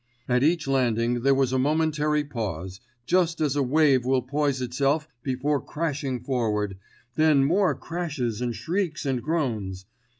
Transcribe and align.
At 0.27 0.41
each 0.41 0.67
landing 0.67 1.21
there 1.21 1.35
was 1.35 1.53
a 1.53 1.59
momentary 1.59 2.23
pause, 2.23 2.79
just 3.05 3.39
as 3.39 3.55
a 3.55 3.61
wave 3.61 4.03
will 4.03 4.23
poise 4.23 4.59
itself 4.59 5.07
before 5.21 5.61
crashing 5.61 6.21
forward, 6.23 6.79
then 7.17 7.43
more 7.43 7.75
crashes 7.75 8.41
and 8.41 8.55
shrieks 8.55 9.05
and 9.05 9.21
groans. 9.21 9.85